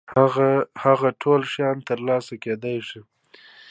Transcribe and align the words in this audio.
هغه 0.87 1.09
ټول 1.21 1.41
شيان 1.53 1.77
تر 1.87 1.99
لاسه 2.07 2.33
کېدای 2.43 2.77
شي. 2.87 3.01